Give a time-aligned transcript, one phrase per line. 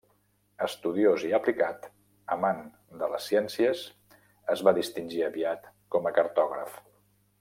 [0.67, 1.83] Estudiós i aplicat,
[2.35, 2.63] amant
[3.01, 3.83] de les ciències,
[4.55, 6.81] es va distingir aviat com cartògraf.